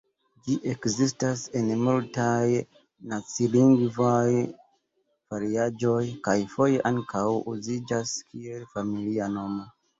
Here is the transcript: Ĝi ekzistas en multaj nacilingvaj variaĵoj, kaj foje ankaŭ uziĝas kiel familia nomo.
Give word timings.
Ĝi 0.45 0.53
ekzistas 0.69 1.43
en 1.59 1.67
multaj 1.87 2.47
nacilingvaj 3.11 4.25
variaĵoj, 4.25 6.03
kaj 6.31 6.37
foje 6.57 6.83
ankaŭ 6.95 7.25
uziĝas 7.55 8.19
kiel 8.27 8.69
familia 8.77 9.33
nomo. 9.39 9.73